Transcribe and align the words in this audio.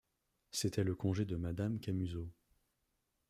C’était 0.49 0.83
le 0.83 0.95
congé 0.95 1.25
de 1.25 1.35
madame 1.35 1.79
Camusot. 1.79 2.27